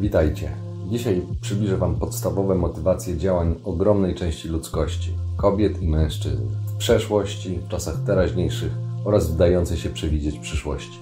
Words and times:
Witajcie. 0.00 0.50
Dzisiaj 0.90 1.22
przybliżę 1.40 1.76
Wam 1.76 1.94
podstawowe 1.94 2.54
motywacje 2.54 3.16
działań 3.16 3.54
ogromnej 3.64 4.14
części 4.14 4.48
ludzkości 4.48 5.12
kobiet 5.36 5.82
i 5.82 5.88
mężczyzn 5.88 6.42
w 6.66 6.76
przeszłości, 6.76 7.58
w 7.58 7.68
czasach 7.68 8.04
teraźniejszych 8.06 8.72
oraz 9.04 9.30
w 9.30 9.36
dającej 9.36 9.78
się 9.78 9.90
przewidzieć 9.90 10.38
przyszłości. 10.38 10.98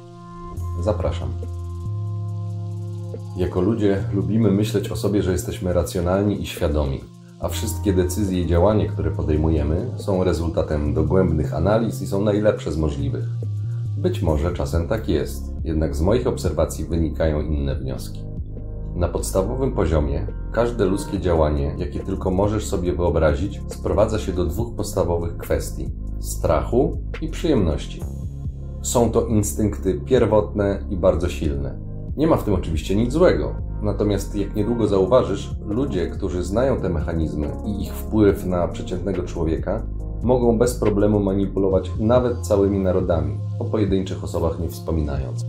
Zapraszam. 0.82 1.28
Jako 3.36 3.60
ludzie 3.60 4.04
lubimy 4.14 4.50
myśleć 4.50 4.88
o 4.88 4.96
sobie, 4.96 5.22
że 5.22 5.32
jesteśmy 5.32 5.72
racjonalni 5.72 6.42
i 6.42 6.46
świadomi, 6.46 7.00
a 7.40 7.48
wszystkie 7.48 7.92
decyzje 7.92 8.42
i 8.42 8.46
działania, 8.46 8.92
które 8.92 9.10
podejmujemy, 9.10 9.90
są 9.96 10.24
rezultatem 10.24 10.94
dogłębnych 10.94 11.54
analiz 11.54 12.02
i 12.02 12.06
są 12.06 12.22
najlepsze 12.22 12.72
z 12.72 12.76
możliwych. 12.76 13.24
Być 13.98 14.22
może 14.22 14.52
czasem 14.52 14.88
tak 14.88 15.08
jest, 15.08 15.52
jednak 15.64 15.96
z 15.96 16.00
moich 16.00 16.26
obserwacji 16.26 16.84
wynikają 16.84 17.40
inne 17.40 17.76
wnioski. 17.76 18.27
Na 18.98 19.08
podstawowym 19.08 19.72
poziomie 19.72 20.26
każde 20.52 20.84
ludzkie 20.84 21.20
działanie, 21.20 21.74
jakie 21.78 22.00
tylko 22.00 22.30
możesz 22.30 22.66
sobie 22.66 22.92
wyobrazić, 22.92 23.60
sprowadza 23.68 24.18
się 24.18 24.32
do 24.32 24.44
dwóch 24.44 24.76
podstawowych 24.76 25.36
kwestii: 25.36 25.90
strachu 26.20 26.98
i 27.22 27.28
przyjemności. 27.28 28.00
Są 28.82 29.10
to 29.10 29.26
instynkty 29.26 30.00
pierwotne 30.04 30.82
i 30.90 30.96
bardzo 30.96 31.28
silne. 31.28 31.78
Nie 32.16 32.26
ma 32.26 32.36
w 32.36 32.44
tym 32.44 32.54
oczywiście 32.54 32.96
nic 32.96 33.12
złego. 33.12 33.54
Natomiast 33.82 34.34
jak 34.34 34.54
niedługo 34.54 34.86
zauważysz, 34.86 35.50
ludzie, 35.66 36.06
którzy 36.06 36.42
znają 36.42 36.80
te 36.80 36.88
mechanizmy 36.88 37.52
i 37.66 37.82
ich 37.82 37.94
wpływ 37.94 38.46
na 38.46 38.68
przeciętnego 38.68 39.22
człowieka, 39.22 39.82
mogą 40.22 40.58
bez 40.58 40.74
problemu 40.74 41.20
manipulować 41.20 41.90
nawet 42.00 42.38
całymi 42.38 42.78
narodami, 42.78 43.38
o 43.58 43.64
pojedynczych 43.64 44.24
osobach 44.24 44.60
nie 44.60 44.68
wspominając. 44.68 45.44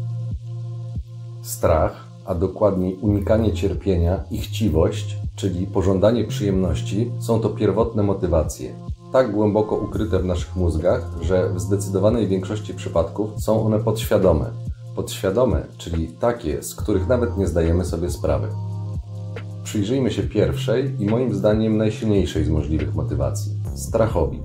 Strach, 1.42 2.09
a 2.30 2.36
dokładniej 2.36 2.98
unikanie 3.02 3.54
cierpienia 3.54 4.24
i 4.32 4.38
chciwość, 4.38 5.18
czyli 5.36 5.68
pożądanie 5.68 6.24
przyjemności, 6.24 7.12
są 7.20 7.40
to 7.40 7.50
pierwotne 7.50 8.04
motywacje. 8.04 8.74
Tak 9.12 9.32
głęboko 9.32 9.76
ukryte 9.76 10.20
w 10.20 10.26
naszych 10.26 10.56
mózgach, 10.56 11.12
że 11.22 11.50
w 11.54 11.60
zdecydowanej 11.60 12.28
większości 12.28 12.74
przypadków 12.74 13.30
są 13.38 13.66
one 13.66 13.80
podświadome. 13.80 14.46
Podświadome, 14.96 15.64
czyli 15.78 16.08
takie, 16.08 16.64
z 16.64 16.76
których 16.76 17.08
nawet 17.08 17.38
nie 17.38 17.48
zdajemy 17.48 17.86
sobie 17.86 18.10
sprawy. 18.10 18.48
Przyjrzyjmy 19.64 20.12
się 20.12 20.24
pierwszej 20.24 20.96
i 21.00 21.06
moim 21.06 21.36
zdaniem 21.36 21.78
najsilniejszej 21.78 22.46
z 22.46 22.50
możliwych 22.50 22.96
motywacji 22.96 23.52
strachowi. 23.76 24.40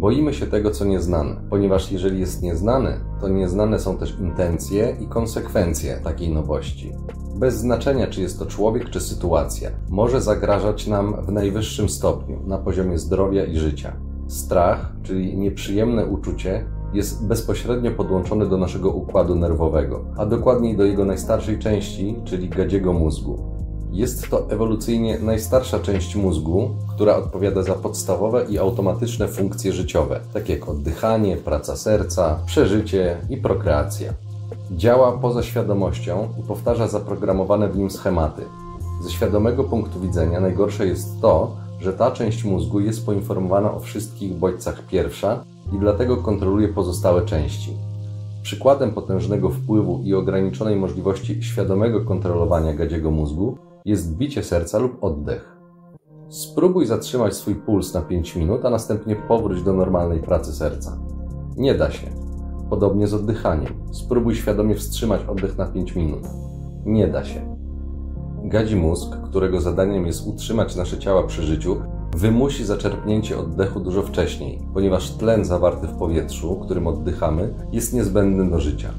Boimy 0.00 0.34
się 0.34 0.46
tego, 0.46 0.70
co 0.70 0.84
nieznane, 0.84 1.36
ponieważ 1.50 1.92
jeżeli 1.92 2.20
jest 2.20 2.42
nieznane, 2.42 3.00
to 3.20 3.28
nieznane 3.28 3.78
są 3.78 3.96
też 3.96 4.18
intencje 4.20 4.96
i 5.00 5.06
konsekwencje 5.06 6.00
takiej 6.04 6.30
nowości. 6.30 6.92
Bez 7.36 7.54
znaczenia, 7.54 8.06
czy 8.06 8.20
jest 8.20 8.38
to 8.38 8.46
człowiek, 8.46 8.90
czy 8.90 9.00
sytuacja, 9.00 9.70
może 9.88 10.20
zagrażać 10.20 10.86
nam 10.86 11.24
w 11.26 11.32
najwyższym 11.32 11.88
stopniu 11.88 12.38
na 12.46 12.58
poziomie 12.58 12.98
zdrowia 12.98 13.44
i 13.44 13.56
życia. 13.56 13.92
Strach, 14.28 14.92
czyli 15.02 15.36
nieprzyjemne 15.36 16.06
uczucie, 16.06 16.64
jest 16.92 17.26
bezpośrednio 17.26 17.90
podłączony 17.90 18.48
do 18.48 18.56
naszego 18.56 18.90
układu 18.90 19.34
nerwowego, 19.34 20.04
a 20.16 20.26
dokładniej 20.26 20.76
do 20.76 20.84
jego 20.84 21.04
najstarszej 21.04 21.58
części, 21.58 22.16
czyli 22.24 22.48
gadziego 22.48 22.92
mózgu. 22.92 23.59
Jest 23.92 24.30
to 24.30 24.50
ewolucyjnie 24.50 25.18
najstarsza 25.18 25.78
część 25.78 26.16
mózgu, 26.16 26.70
która 26.94 27.16
odpowiada 27.16 27.62
za 27.62 27.74
podstawowe 27.74 28.44
i 28.44 28.58
automatyczne 28.58 29.28
funkcje 29.28 29.72
życiowe, 29.72 30.20
takie 30.34 30.54
jak 30.54 30.68
oddychanie, 30.68 31.36
praca 31.36 31.76
serca, 31.76 32.38
przeżycie 32.46 33.16
i 33.30 33.36
prokreacja. 33.36 34.12
Działa 34.70 35.12
poza 35.12 35.42
świadomością 35.42 36.28
i 36.40 36.42
powtarza 36.42 36.88
zaprogramowane 36.88 37.68
w 37.68 37.76
nim 37.76 37.90
schematy. 37.90 38.42
Ze 39.02 39.10
świadomego 39.10 39.64
punktu 39.64 40.00
widzenia 40.00 40.40
najgorsze 40.40 40.86
jest 40.86 41.20
to, 41.20 41.56
że 41.80 41.92
ta 41.92 42.10
część 42.10 42.44
mózgu 42.44 42.80
jest 42.80 43.06
poinformowana 43.06 43.74
o 43.74 43.80
wszystkich 43.80 44.34
bodźcach 44.34 44.86
pierwsza 44.86 45.44
i 45.72 45.78
dlatego 45.78 46.16
kontroluje 46.16 46.68
pozostałe 46.68 47.22
części. 47.26 47.76
Przykładem 48.42 48.92
potężnego 48.92 49.50
wpływu 49.50 50.00
i 50.04 50.14
ograniczonej 50.14 50.76
możliwości 50.76 51.42
świadomego 51.42 52.00
kontrolowania 52.00 52.74
gadziego 52.74 53.10
mózgu 53.10 53.58
jest 53.90 54.16
bicie 54.16 54.42
serca 54.42 54.78
lub 54.78 55.04
oddech. 55.04 55.56
Spróbuj 56.28 56.86
zatrzymać 56.86 57.34
swój 57.34 57.54
puls 57.54 57.94
na 57.94 58.02
5 58.02 58.36
minut, 58.36 58.64
a 58.64 58.70
następnie 58.70 59.16
powróć 59.16 59.62
do 59.62 59.72
normalnej 59.72 60.20
pracy 60.20 60.52
serca. 60.52 60.98
Nie 61.56 61.74
da 61.74 61.90
się. 61.90 62.06
Podobnie 62.70 63.06
z 63.06 63.14
oddychaniem. 63.14 63.74
Spróbuj 63.92 64.34
świadomie 64.34 64.74
wstrzymać 64.74 65.20
oddech 65.28 65.58
na 65.58 65.66
5 65.66 65.94
minut. 65.96 66.22
Nie 66.84 67.08
da 67.08 67.24
się. 67.24 67.56
Gadzi 68.44 68.76
mózg, 68.76 69.16
którego 69.24 69.60
zadaniem 69.60 70.06
jest 70.06 70.26
utrzymać 70.26 70.76
nasze 70.76 70.98
ciała 70.98 71.22
przy 71.22 71.42
życiu, 71.42 71.76
wymusi 72.16 72.64
zaczerpnięcie 72.64 73.38
oddechu 73.38 73.80
dużo 73.80 74.02
wcześniej, 74.02 74.58
ponieważ 74.74 75.10
tlen 75.10 75.44
zawarty 75.44 75.86
w 75.86 75.98
powietrzu, 75.98 76.56
którym 76.56 76.86
oddychamy, 76.86 77.54
jest 77.72 77.94
niezbędny 77.94 78.50
do 78.50 78.60
życia. 78.60 78.90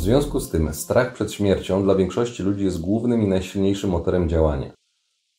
W 0.00 0.02
związku 0.02 0.40
z 0.40 0.50
tym 0.50 0.74
strach 0.74 1.12
przed 1.12 1.32
śmiercią 1.32 1.82
dla 1.82 1.94
większości 1.94 2.42
ludzi 2.42 2.64
jest 2.64 2.80
głównym 2.80 3.22
i 3.22 3.28
najsilniejszym 3.28 3.90
motorem 3.90 4.28
działania. 4.28 4.72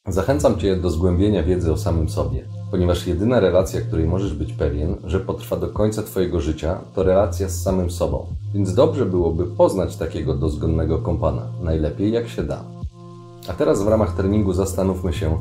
Zachęcam 0.07 0.59
Cię 0.59 0.75
do 0.75 0.89
zgłębienia 0.89 1.44
wiedzy 1.44 1.72
o 1.72 1.77
samym 1.77 2.09
sobie, 2.09 2.45
ponieważ 2.72 3.07
jedyna 3.07 3.39
relacja, 3.39 3.81
której 3.81 4.05
możesz 4.05 4.33
być 4.33 4.53
pewien, 4.53 4.97
że 5.03 5.19
potrwa 5.19 5.57
do 5.57 5.67
końca 5.67 6.03
Twojego 6.03 6.41
życia, 6.41 6.81
to 6.95 7.03
relacja 7.03 7.49
z 7.49 7.63
samym 7.63 7.91
sobą. 7.91 8.25
Więc 8.53 8.73
dobrze 8.73 9.05
byłoby 9.05 9.45
poznać 9.45 9.95
takiego 9.95 10.33
dozgonnego 10.33 10.99
kompana, 10.99 11.47
najlepiej 11.61 12.11
jak 12.11 12.28
się 12.28 12.43
da. 12.43 12.63
A 13.47 13.53
teraz 13.53 13.83
w 13.83 13.88
ramach 13.88 14.16
treningu 14.16 14.53
zastanówmy 14.53 15.13
się, 15.13 15.38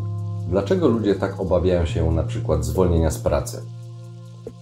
dlaczego 0.48 0.88
ludzie 0.88 1.14
tak 1.14 1.40
obawiają 1.40 1.86
się 1.86 2.12
na 2.12 2.22
przykład 2.22 2.64
zwolnienia 2.64 3.10
z 3.10 3.18
pracy 3.18 3.62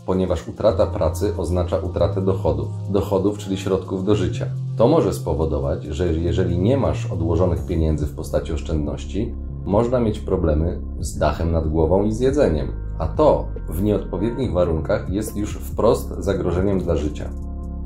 ponieważ 0.09 0.49
utrata 0.49 0.87
pracy 0.87 1.37
oznacza 1.37 1.79
utratę 1.79 2.21
dochodów, 2.21 2.69
dochodów, 2.91 3.39
czyli 3.39 3.57
środków 3.57 4.05
do 4.05 4.15
życia. 4.15 4.47
To 4.77 4.89
może 4.89 5.15
spowodować, 5.15 5.85
że 5.85 6.13
jeżeli 6.13 6.59
nie 6.59 6.77
masz 6.77 7.13
odłożonych 7.13 7.67
pieniędzy 7.67 8.07
w 8.07 8.15
postaci 8.15 8.53
oszczędności, 8.53 9.35
można 9.65 10.01
mieć 10.01 10.19
problemy 10.19 10.81
z 11.01 11.19
dachem 11.19 11.53
nad 11.53 11.69
głową 11.69 12.05
i 12.05 12.13
z 12.13 12.21
jedzeniem, 12.21 12.73
a 12.99 13.09
to 13.09 13.47
w 13.69 13.83
nieodpowiednich 13.83 14.53
warunkach 14.53 15.11
jest 15.11 15.37
już 15.37 15.55
wprost 15.55 16.15
zagrożeniem 16.19 16.79
dla 16.79 16.97
życia. 16.97 17.31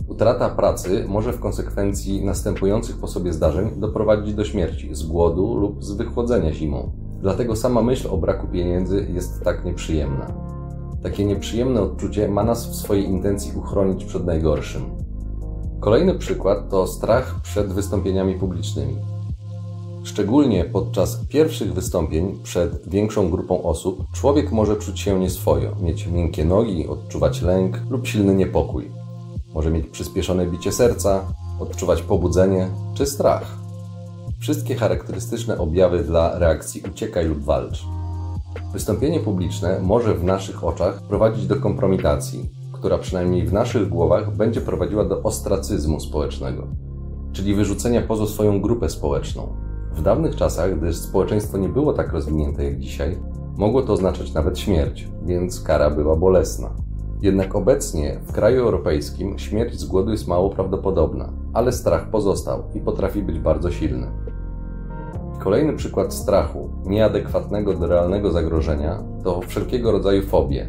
Utrata 0.08 0.48
pracy 0.48 1.04
może 1.08 1.32
w 1.32 1.40
konsekwencji 1.40 2.24
następujących 2.24 2.98
po 2.98 3.08
sobie 3.08 3.32
zdarzeń 3.32 3.70
doprowadzić 3.76 4.34
do 4.34 4.44
śmierci 4.44 4.94
z 4.94 5.02
głodu 5.02 5.56
lub 5.56 5.84
z 5.84 5.92
wychłodzenia 5.92 6.52
zimą. 6.52 6.92
Dlatego 7.20 7.56
sama 7.56 7.82
myśl 7.82 8.08
o 8.10 8.16
braku 8.16 8.46
pieniędzy 8.48 9.06
jest 9.12 9.44
tak 9.44 9.64
nieprzyjemna. 9.64 10.41
Takie 11.02 11.24
nieprzyjemne 11.24 11.82
odczucie 11.82 12.28
ma 12.28 12.44
nas 12.44 12.66
w 12.66 12.74
swojej 12.74 13.04
intencji 13.04 13.52
uchronić 13.58 14.04
przed 14.04 14.24
najgorszym. 14.24 14.82
Kolejny 15.80 16.14
przykład 16.14 16.70
to 16.70 16.86
strach 16.86 17.40
przed 17.42 17.72
wystąpieniami 17.72 18.34
publicznymi. 18.34 18.96
Szczególnie 20.02 20.64
podczas 20.64 21.16
pierwszych 21.28 21.74
wystąpień 21.74 22.38
przed 22.42 22.88
większą 22.88 23.30
grupą 23.30 23.62
osób 23.62 24.04
człowiek 24.12 24.52
może 24.52 24.76
czuć 24.76 25.00
się 25.00 25.20
nieswojo, 25.20 25.76
mieć 25.80 26.06
miękkie 26.06 26.44
nogi, 26.44 26.88
odczuwać 26.88 27.42
lęk 27.42 27.80
lub 27.90 28.06
silny 28.06 28.34
niepokój. 28.34 28.90
Może 29.54 29.70
mieć 29.70 29.86
przyspieszone 29.86 30.46
bicie 30.46 30.72
serca, 30.72 31.24
odczuwać 31.60 32.02
pobudzenie 32.02 32.68
czy 32.94 33.06
strach. 33.06 33.56
Wszystkie 34.40 34.74
charakterystyczne 34.74 35.58
objawy 35.58 36.04
dla 36.04 36.38
reakcji 36.38 36.82
uciekaj 36.90 37.26
lub 37.26 37.44
walcz. 37.44 37.84
Wystąpienie 38.72 39.20
publiczne 39.20 39.80
może 39.82 40.14
w 40.14 40.24
naszych 40.24 40.64
oczach 40.64 41.02
prowadzić 41.02 41.46
do 41.46 41.56
kompromitacji, 41.56 42.50
która 42.72 42.98
przynajmniej 42.98 43.46
w 43.46 43.52
naszych 43.52 43.88
głowach 43.88 44.36
będzie 44.36 44.60
prowadziła 44.60 45.04
do 45.04 45.22
ostracyzmu 45.22 46.00
społecznego, 46.00 46.66
czyli 47.32 47.54
wyrzucenia 47.54 48.02
poza 48.02 48.26
swoją 48.26 48.60
grupę 48.60 48.88
społeczną. 48.88 49.56
W 49.94 50.02
dawnych 50.02 50.36
czasach, 50.36 50.78
gdy 50.78 50.94
społeczeństwo 50.94 51.58
nie 51.58 51.68
było 51.68 51.92
tak 51.92 52.12
rozwinięte 52.12 52.64
jak 52.64 52.78
dzisiaj, 52.78 53.18
mogło 53.56 53.82
to 53.82 53.92
oznaczać 53.92 54.34
nawet 54.34 54.58
śmierć, 54.58 55.08
więc 55.24 55.60
kara 55.60 55.90
była 55.90 56.16
bolesna. 56.16 56.70
Jednak 57.22 57.56
obecnie 57.56 58.20
w 58.26 58.32
kraju 58.32 58.62
europejskim 58.62 59.38
śmierć 59.38 59.74
z 59.74 59.84
głodu 59.84 60.10
jest 60.10 60.28
mało 60.28 60.50
prawdopodobna, 60.50 61.32
ale 61.52 61.72
strach 61.72 62.10
pozostał 62.10 62.62
i 62.74 62.80
potrafi 62.80 63.22
być 63.22 63.38
bardzo 63.38 63.70
silny. 63.70 64.21
Kolejny 65.44 65.72
przykład 65.72 66.14
strachu, 66.14 66.70
nieadekwatnego 66.84 67.74
do 67.74 67.86
realnego 67.86 68.32
zagrożenia, 68.32 69.02
to 69.24 69.40
wszelkiego 69.40 69.92
rodzaju 69.92 70.22
fobie. 70.22 70.66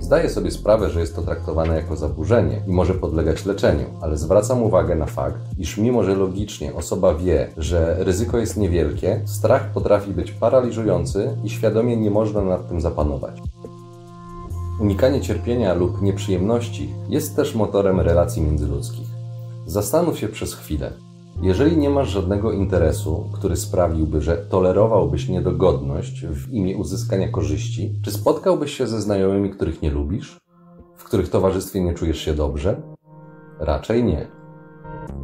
Zdaję 0.00 0.30
sobie 0.30 0.50
sprawę, 0.50 0.90
że 0.90 1.00
jest 1.00 1.16
to 1.16 1.22
traktowane 1.22 1.76
jako 1.76 1.96
zaburzenie 1.96 2.60
i 2.68 2.72
może 2.72 2.94
podlegać 2.94 3.46
leczeniu, 3.46 3.84
ale 4.00 4.16
zwracam 4.16 4.62
uwagę 4.62 4.94
na 4.94 5.06
fakt, 5.06 5.40
iż 5.58 5.78
mimo 5.78 6.04
że 6.04 6.14
logicznie 6.14 6.74
osoba 6.74 7.14
wie, 7.14 7.48
że 7.56 7.96
ryzyko 7.98 8.38
jest 8.38 8.56
niewielkie, 8.56 9.20
strach 9.24 9.72
potrafi 9.72 10.10
być 10.10 10.32
paraliżujący 10.32 11.36
i 11.44 11.50
świadomie 11.50 11.96
nie 11.96 12.10
można 12.10 12.42
nad 12.42 12.68
tym 12.68 12.80
zapanować. 12.80 13.42
Unikanie 14.80 15.20
cierpienia 15.20 15.74
lub 15.74 16.02
nieprzyjemności 16.02 16.94
jest 17.08 17.36
też 17.36 17.54
motorem 17.54 18.00
relacji 18.00 18.42
międzyludzkich. 18.42 19.08
Zastanów 19.66 20.18
się 20.18 20.28
przez 20.28 20.54
chwilę, 20.54 20.92
Jeżeli 21.42 21.76
nie 21.76 21.90
masz 21.90 22.08
żadnego 22.08 22.52
interesu, 22.52 23.28
który 23.32 23.56
sprawiłby, 23.56 24.20
że 24.20 24.36
tolerowałbyś 24.36 25.28
niedogodność 25.28 26.26
w 26.26 26.52
imię 26.52 26.76
uzyskania 26.76 27.28
korzyści, 27.28 27.94
czy 28.04 28.10
spotkałbyś 28.10 28.76
się 28.76 28.86
ze 28.86 29.00
znajomymi, 29.00 29.50
których 29.50 29.82
nie 29.82 29.90
lubisz? 29.90 30.40
W 30.96 31.04
których 31.04 31.30
towarzystwie 31.30 31.80
nie 31.80 31.94
czujesz 31.94 32.18
się 32.18 32.34
dobrze? 32.34 32.82
Raczej 33.60 34.04
nie. 34.04 34.26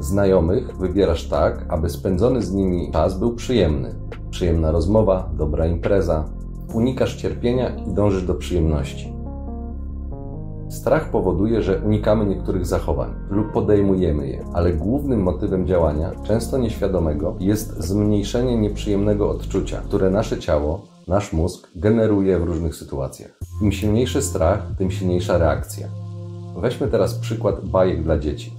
Znajomych 0.00 0.76
wybierasz 0.76 1.28
tak, 1.28 1.66
aby 1.68 1.90
spędzony 1.90 2.42
z 2.42 2.52
nimi 2.52 2.92
czas 2.92 3.18
był 3.18 3.34
przyjemny. 3.34 3.94
Przyjemna 4.30 4.70
rozmowa, 4.70 5.30
dobra 5.36 5.66
impreza. 5.66 6.24
Unikasz 6.74 7.16
cierpienia 7.16 7.76
i 7.76 7.94
dążysz 7.94 8.22
do 8.22 8.34
przyjemności. 8.34 9.17
Strach 10.68 11.10
powoduje, 11.10 11.62
że 11.62 11.80
unikamy 11.80 12.26
niektórych 12.26 12.66
zachowań 12.66 13.14
lub 13.30 13.52
podejmujemy 13.52 14.28
je, 14.28 14.44
ale 14.54 14.72
głównym 14.72 15.22
motywem 15.22 15.66
działania, 15.66 16.10
często 16.22 16.58
nieświadomego, 16.58 17.36
jest 17.40 17.82
zmniejszenie 17.84 18.58
nieprzyjemnego 18.58 19.30
odczucia, 19.30 19.80
które 19.80 20.10
nasze 20.10 20.38
ciało, 20.38 20.82
nasz 21.06 21.32
mózg 21.32 21.68
generuje 21.76 22.38
w 22.38 22.44
różnych 22.44 22.74
sytuacjach. 22.76 23.38
Im 23.62 23.72
silniejszy 23.72 24.22
strach, 24.22 24.66
tym 24.78 24.90
silniejsza 24.90 25.38
reakcja. 25.38 25.88
Weźmy 26.56 26.88
teraz 26.88 27.14
przykład 27.14 27.64
bajek 27.64 28.02
dla 28.02 28.18
dzieci. 28.18 28.52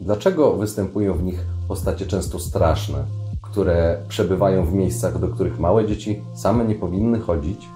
Dlaczego 0.00 0.52
występują 0.52 1.14
w 1.14 1.22
nich 1.22 1.44
postacie 1.68 2.06
często 2.06 2.38
straszne, 2.38 3.04
które 3.42 3.98
przebywają 4.08 4.64
w 4.64 4.74
miejscach, 4.74 5.18
do 5.18 5.28
których 5.28 5.60
małe 5.60 5.86
dzieci 5.86 6.22
same 6.34 6.64
nie 6.64 6.74
powinny 6.74 7.20
chodzić? 7.20 7.68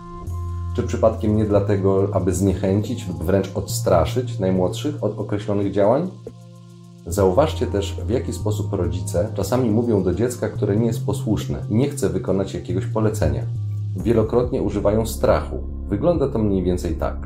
Czy 0.75 0.83
przypadkiem 0.83 1.37
nie 1.37 1.45
dlatego, 1.45 2.09
aby 2.13 2.35
zniechęcić 2.35 3.07
wręcz 3.21 3.51
odstraszyć 3.55 4.39
najmłodszych 4.39 5.05
od 5.05 5.19
określonych 5.19 5.73
działań? 5.73 6.11
Zauważcie 7.07 7.67
też, 7.67 7.97
w 8.07 8.11
jaki 8.11 8.33
sposób 8.33 8.73
rodzice 8.73 9.29
czasami 9.35 9.71
mówią 9.71 10.03
do 10.03 10.15
dziecka, 10.15 10.49
które 10.49 10.77
nie 10.77 10.87
jest 10.87 11.07
posłuszne 11.07 11.59
i 11.71 11.75
nie 11.75 11.89
chce 11.89 12.09
wykonać 12.09 12.55
jakiegoś 12.55 12.87
polecenia. 12.87 13.43
Wielokrotnie 13.97 14.63
używają 14.63 15.07
strachu. 15.07 15.59
Wygląda 15.89 16.29
to 16.29 16.39
mniej 16.39 16.63
więcej 16.63 16.95
tak. 16.95 17.17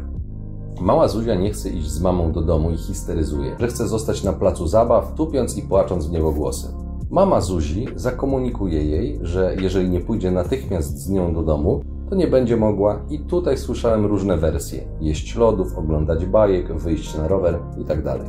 Mała 0.80 1.08
Zuzia 1.08 1.34
nie 1.34 1.50
chce 1.50 1.70
iść 1.70 1.88
z 1.88 2.00
mamą 2.00 2.32
do 2.32 2.40
domu 2.40 2.70
i 2.70 2.76
histeryzuje, 2.76 3.56
że 3.60 3.68
chce 3.68 3.88
zostać 3.88 4.22
na 4.22 4.32
placu 4.32 4.66
zabaw, 4.66 5.14
tupiąc 5.14 5.56
i 5.56 5.62
płacząc 5.62 6.06
w 6.06 6.12
niebogłosy. 6.12 6.68
Mama 7.10 7.40
Zuzi 7.40 7.86
zakomunikuje 7.96 8.84
jej, 8.84 9.18
że 9.22 9.56
jeżeli 9.60 9.90
nie 9.90 10.00
pójdzie 10.00 10.30
natychmiast 10.30 10.98
z 10.98 11.08
nią 11.08 11.34
do 11.34 11.42
domu, 11.42 11.82
to 12.10 12.14
nie 12.14 12.26
będzie 12.26 12.56
mogła 12.56 13.00
i 13.10 13.18
tutaj 13.18 13.58
słyszałem 13.58 14.06
różne 14.06 14.36
wersje. 14.36 14.84
Jeść 15.00 15.36
lodów, 15.36 15.78
oglądać 15.78 16.26
bajek, 16.26 16.72
wyjść 16.72 17.16
na 17.16 17.28
rower 17.28 17.58
itd. 17.78 18.02
Tak 18.02 18.20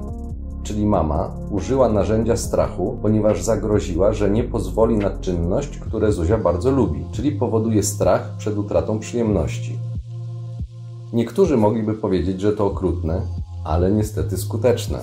Czyli 0.63 0.85
mama 0.85 1.31
użyła 1.51 1.89
narzędzia 1.89 2.37
strachu, 2.37 2.97
ponieważ 3.01 3.43
zagroziła, 3.43 4.13
że 4.13 4.29
nie 4.29 4.43
pozwoli 4.43 4.97
na 4.97 5.09
czynność, 5.09 5.79
które 5.79 6.11
Zuzia 6.11 6.37
bardzo 6.37 6.71
lubi, 6.71 7.05
czyli 7.11 7.31
powoduje 7.31 7.83
strach 7.83 8.37
przed 8.37 8.57
utratą 8.57 8.99
przyjemności. 8.99 9.79
Niektórzy 11.13 11.57
mogliby 11.57 11.93
powiedzieć, 11.93 12.41
że 12.41 12.53
to 12.53 12.65
okrutne, 12.65 13.21
ale 13.63 13.91
niestety 13.91 14.37
skuteczne. 14.37 14.99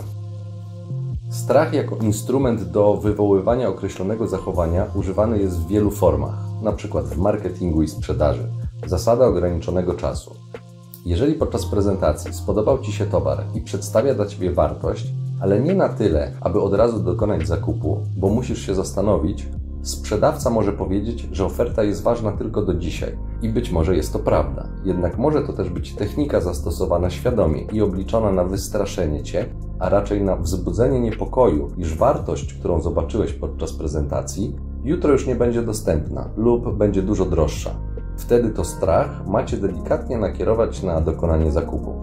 Strach 1.31 1.73
jako 1.73 1.97
instrument 1.97 2.65
do 2.65 2.97
wywoływania 2.97 3.69
określonego 3.69 4.27
zachowania 4.27 4.87
używany 4.95 5.39
jest 5.39 5.61
w 5.61 5.67
wielu 5.67 5.91
formach, 5.91 6.39
np. 6.63 7.03
w 7.03 7.19
marketingu 7.19 7.83
i 7.83 7.89
sprzedaży. 7.89 8.49
Zasada 8.87 9.27
ograniczonego 9.27 9.95
czasu. 9.95 10.35
Jeżeli 11.07 11.35
podczas 11.35 11.67
prezentacji 11.67 12.35
spodobał 12.35 12.79
Ci 12.79 12.93
się 12.93 13.07
towar 13.07 13.45
i 13.55 13.61
przedstawia 13.61 14.15
dla 14.15 14.27
Ciebie 14.27 14.53
wartość, 14.53 15.13
ale 15.41 15.61
nie 15.61 15.75
na 15.75 15.89
tyle, 15.89 16.33
aby 16.41 16.61
od 16.61 16.75
razu 16.75 17.01
dokonać 17.01 17.49
zakupu, 17.49 17.99
bo 18.17 18.29
musisz 18.29 18.67
się 18.67 18.75
zastanowić, 18.75 19.47
sprzedawca 19.83 20.51
może 20.51 20.73
powiedzieć, 20.73 21.29
że 21.33 21.45
oferta 21.45 21.85
jest 21.85 22.03
ważna 22.03 22.33
tylko 22.33 22.63
do 22.63 22.75
dzisiaj 22.75 23.19
i 23.43 23.49
być 23.49 23.71
może 23.71 23.97
jest 23.97 24.13
to 24.13 24.19
prawda. 24.19 24.69
Jednak 24.85 25.19
może 25.19 25.43
to 25.43 25.53
też 25.53 25.71
być 25.71 25.95
technika 25.95 26.41
zastosowana 26.41 27.11
świadomie 27.11 27.61
i 27.73 27.83
obliczona 27.83 28.33
na 28.33 28.45
wystraszenie 28.45 29.23
Cię, 29.23 29.47
a 29.79 29.89
raczej 29.89 30.23
na 30.23 30.37
wzbudzenie 30.37 31.01
niepokoju, 31.01 31.71
iż 31.79 31.97
wartość, 31.97 32.55
którą 32.55 32.81
zobaczyłeś 32.81 33.33
podczas 33.33 33.73
prezentacji, 33.73 34.57
jutro 34.85 35.13
już 35.13 35.27
nie 35.27 35.35
będzie 35.35 35.63
dostępna 35.63 36.31
lub 36.37 36.77
będzie 36.77 37.03
dużo 37.03 37.25
droższa. 37.25 37.94
Wtedy 38.17 38.51
to 38.51 38.65
strach 38.65 39.27
macie 39.27 39.57
delikatnie 39.57 40.19
nakierować 40.19 40.83
na 40.83 41.01
dokonanie 41.01 41.53
zakupu. 41.53 41.95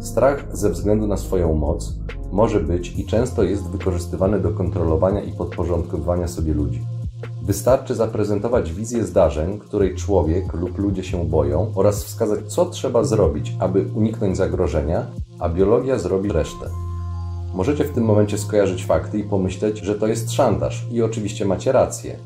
Strach 0.00 0.44
ze 0.52 0.70
względu 0.70 1.06
na 1.06 1.16
swoją 1.16 1.54
moc 1.54 1.94
może 2.32 2.60
być 2.60 2.98
i 2.98 3.06
często 3.06 3.42
jest 3.42 3.68
wykorzystywany 3.68 4.40
do 4.40 4.50
kontrolowania 4.50 5.22
i 5.22 5.32
podporządkowywania 5.32 6.28
sobie 6.28 6.54
ludzi. 6.54 6.80
Wystarczy 7.42 7.94
zaprezentować 7.94 8.72
wizję 8.72 9.04
zdarzeń, 9.04 9.58
której 9.58 9.96
człowiek 9.96 10.52
lub 10.52 10.78
ludzie 10.78 11.04
się 11.04 11.28
boją, 11.28 11.72
oraz 11.74 12.04
wskazać, 12.04 12.52
co 12.52 12.66
trzeba 12.66 13.04
zrobić, 13.04 13.56
aby 13.60 13.86
uniknąć 13.94 14.36
zagrożenia, 14.36 15.06
a 15.38 15.48
biologia 15.48 15.98
zrobi 15.98 16.32
resztę. 16.32 16.66
Możecie 17.54 17.84
w 17.84 17.92
tym 17.92 18.04
momencie 18.04 18.38
skojarzyć 18.38 18.86
fakty 18.86 19.18
i 19.18 19.24
pomyśleć, 19.24 19.78
że 19.78 19.94
to 19.94 20.06
jest 20.06 20.32
szantaż, 20.32 20.86
i 20.90 21.02
oczywiście 21.02 21.44
macie 21.44 21.72
rację 21.72 22.16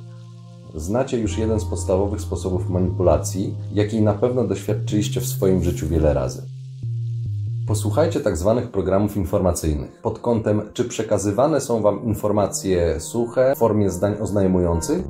znacie 0.75 1.19
już 1.19 1.39
jeden 1.39 1.61
z 1.61 1.65
podstawowych 1.65 2.21
sposobów 2.21 2.71
manipulacji, 2.71 3.55
jakiej 3.73 4.03
na 4.03 4.13
pewno 4.15 4.45
doświadczyliście 4.45 5.21
w 5.21 5.27
swoim 5.27 5.65
życiu 5.65 5.89
wiele 5.89 6.15
razy. 6.15 6.43
Posłuchajcie 7.67 8.21
tak 8.21 8.37
zwanych 8.37 8.71
programów 8.71 9.17
informacyjnych 9.17 10.01
pod 10.03 10.19
kątem, 10.19 10.63
czy 10.73 10.85
przekazywane 10.85 11.61
są 11.61 11.83
Wam 11.83 12.05
informacje 12.05 13.01
suche 13.01 13.55
w 13.55 13.59
formie 13.59 13.91
zdań 13.91 14.17
oznajmujących, 14.21 15.05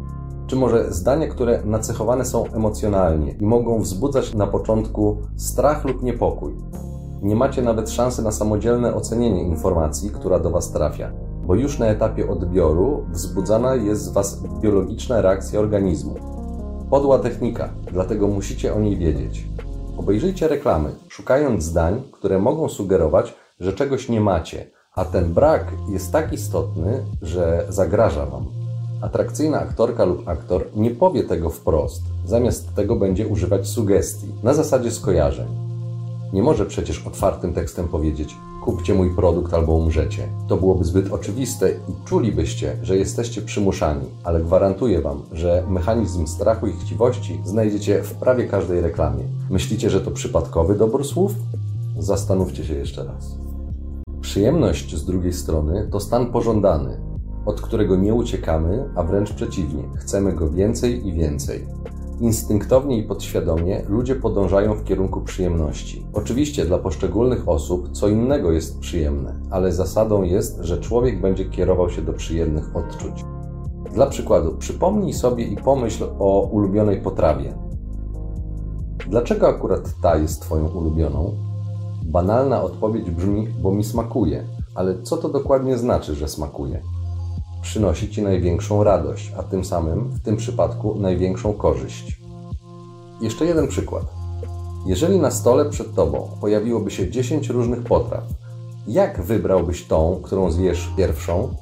czy 0.47 0.57
może 0.57 0.93
zdania, 0.93 1.29
które 1.29 1.63
nacechowane 1.65 2.25
są 2.25 2.47
emocjonalnie 2.47 3.33
i 3.33 3.45
mogą 3.45 3.81
wzbudzać 3.81 4.35
na 4.35 4.47
początku 4.47 5.19
strach 5.37 5.85
lub 5.85 6.03
niepokój. 6.03 6.55
Nie 7.23 7.37
macie 7.37 7.63
nawet 7.63 7.91
szansy 7.91 8.23
na 8.23 8.33
samodzielne 8.33 8.95
ocenienie 8.95 9.43
informacji, 9.43 10.11
która 10.11 10.39
do 10.39 10.51
Was 10.51 10.73
trafia 10.73 11.13
bo 11.47 11.55
już 11.55 11.79
na 11.79 11.87
etapie 11.87 12.31
odbioru 12.31 13.05
wzbudzana 13.11 13.75
jest 13.75 14.03
z 14.03 14.09
Was 14.09 14.43
biologiczna 14.61 15.23
reakcja 15.23 15.61
organizmu. 15.61 16.15
Podła 16.91 17.19
technika, 17.19 17.69
dlatego 17.93 18.29
musicie 18.29 18.75
o 18.75 18.81
niej 18.81 18.97
wiedzieć. 18.97 19.47
Obejrzyjcie 19.97 20.49
reklamy, 20.49 20.91
szukając 21.09 21.65
zdań, 21.65 22.03
które 22.13 22.39
mogą 22.39 22.69
sugerować, 22.69 23.35
że 23.61 23.73
czegoś 23.73 24.09
nie 24.09 24.21
macie, 24.21 24.71
a 24.95 25.05
ten 25.05 25.35
brak 25.35 25.73
jest 25.89 26.13
tak 26.13 26.33
istotny, 26.33 27.05
że 27.23 27.67
zagraża 27.69 28.27
Wam. 28.27 28.45
Atrakcyjna 29.03 29.61
aktorka 29.61 30.05
lub 30.05 30.29
aktor 30.29 30.67
nie 30.77 30.91
powie 30.91 31.25
tego 31.25 31.51
wprost, 31.51 32.03
zamiast 32.27 32.75
tego 32.75 32.97
będzie 32.97 33.27
używać 33.27 33.69
sugestii, 33.69 34.35
na 34.43 34.55
zasadzie 34.55 34.91
skojarzeń. 34.91 35.49
Nie 36.33 36.43
może 36.43 36.67
przecież 36.67 37.07
otwartym 37.07 37.55
tekstem 37.55 37.89
powiedzieć: 37.89 38.37
kupcie 38.65 38.95
mój 38.95 39.11
produkt 39.11 39.55
albo 39.55 39.73
umrzecie. 39.73 40.29
To 40.49 40.57
byłoby 40.57 40.85
zbyt 40.85 41.13
oczywiste 41.13 41.71
i 41.71 42.05
czulibyście, 42.05 42.77
że 42.83 42.97
jesteście 42.97 43.43
przymuszani, 43.43 44.07
ale 44.25 44.41
gwarantuję 44.41 45.01
Wam, 45.01 45.23
że 45.33 45.65
mechanizm 45.69 46.27
strachu 46.27 46.67
i 46.67 46.73
chciwości 46.73 47.41
znajdziecie 47.45 48.03
w 48.03 48.15
prawie 48.15 48.49
każdej 48.49 48.81
reklamie. 48.81 49.25
Myślicie, 49.51 49.91
że 49.91 50.01
to 50.01 50.11
przypadkowy 50.11 50.75
dobór 50.75 51.05
słów? 51.05 51.35
Zastanówcie 51.99 52.65
się 52.65 52.75
jeszcze 52.75 53.05
raz. 53.05 53.39
Przyjemność 54.21 54.97
z 54.97 55.05
drugiej 55.05 55.33
strony 55.33 55.89
to 55.93 56.01
stan 56.01 56.33
pożądany, 56.33 57.01
od 57.47 57.61
którego 57.61 57.97
nie 57.97 58.15
uciekamy, 58.15 58.85
a 58.97 59.03
wręcz 59.03 59.33
przeciwnie, 59.33 59.83
chcemy 59.97 60.33
go 60.33 60.51
więcej 60.51 61.07
i 61.09 61.13
więcej. 61.13 61.67
Instynktownie 62.21 62.99
i 62.99 63.03
podświadomie 63.03 63.83
ludzie 63.89 64.15
podążają 64.15 64.75
w 64.75 64.85
kierunku 64.85 65.21
przyjemności. 65.21 66.07
Oczywiście 66.13 66.65
dla 66.65 66.79
poszczególnych 66.79 67.49
osób 67.49 67.93
co 67.93 68.09
innego 68.09 68.53
jest 68.53 68.79
przyjemne, 68.79 69.41
ale 69.51 69.73
zasadą 69.73 70.23
jest, 70.23 70.59
że 70.61 70.79
człowiek 70.79 71.21
będzie 71.21 71.45
kierował 71.45 71.91
się 71.91 72.03
do 72.03 72.13
przyjemnych 72.13 72.77
odczuć. 72.77 73.25
Dla 73.95 74.07
przykładu, 74.07 74.57
przypomnij 74.59 75.13
sobie 75.13 75.45
i 75.45 75.57
pomyśl 75.57 76.05
o 76.19 76.41
ulubionej 76.41 77.01
potrawie. 77.01 77.55
Dlaczego 79.09 79.49
akurat 79.49 79.95
ta 80.03 80.17
jest 80.17 80.43
Twoją 80.43 80.69
ulubioną? 80.69 81.35
Banalna 82.05 82.63
odpowiedź 82.63 83.11
brzmi, 83.11 83.49
bo 83.63 83.73
mi 83.73 83.85
smakuje, 83.85 84.45
ale 84.75 85.03
co 85.03 85.17
to 85.17 85.29
dokładnie 85.29 85.79
znaczy, 85.79 86.15
że 86.15 86.29
smakuje? 86.29 86.83
Przynosi 87.65 88.11
Ci 88.11 88.23
największą 88.23 88.85
radość, 88.85 89.33
a 89.37 89.43
tym 89.43 89.65
samym 89.65 90.09
w 90.09 90.21
tym 90.21 90.37
przypadku 90.37 90.95
największą 90.95 91.53
korzyść. 91.53 92.21
Jeszcze 93.21 93.45
jeden 93.45 93.69
przykład. 93.69 94.05
Jeżeli 94.87 95.19
na 95.19 95.31
stole 95.31 95.71
przed 95.71 95.95
Tobą 95.95 96.29
pojawiłoby 96.41 96.91
się 96.91 97.11
10 97.11 97.49
różnych 97.49 97.83
potraw, 97.83 98.25
jak 98.87 99.23
wybrałbyś 99.23 99.87
tą, 99.87 100.21
którą 100.23 100.51
zjesz 100.51 100.91
pierwszą? 100.97 101.55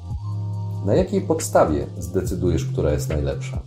Na 0.85 0.95
jakiej 0.95 1.21
podstawie 1.21 1.85
zdecydujesz, 1.99 2.65
która 2.65 2.91
jest 2.91 3.09
najlepsza? 3.09 3.61